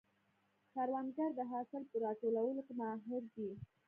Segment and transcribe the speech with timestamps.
[0.73, 3.49] کروندګر د حاصل په راټولولو کې ماهر دی